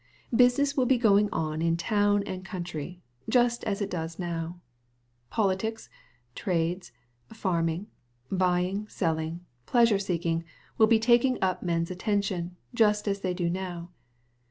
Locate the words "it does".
3.83-4.17